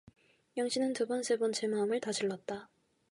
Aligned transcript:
영신은 0.57 0.93
두번 0.93 1.21
세번 1.21 1.51
제 1.51 1.67
마음을 1.67 1.99
다질렀다. 1.99 2.69